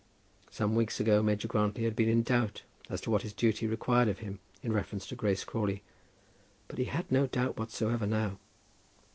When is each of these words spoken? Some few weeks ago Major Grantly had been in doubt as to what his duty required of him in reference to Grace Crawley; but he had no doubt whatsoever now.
Some 0.49 0.71
few 0.71 0.77
weeks 0.79 0.99
ago 0.99 1.21
Major 1.21 1.47
Grantly 1.47 1.83
had 1.83 1.95
been 1.95 2.09
in 2.09 2.23
doubt 2.23 2.63
as 2.89 3.01
to 3.01 3.11
what 3.11 3.21
his 3.21 3.33
duty 3.33 3.67
required 3.67 4.07
of 4.07 4.17
him 4.17 4.39
in 4.63 4.73
reference 4.73 5.05
to 5.09 5.15
Grace 5.15 5.43
Crawley; 5.43 5.83
but 6.67 6.79
he 6.79 6.85
had 6.85 7.11
no 7.11 7.27
doubt 7.27 7.57
whatsoever 7.57 8.07
now. 8.07 8.39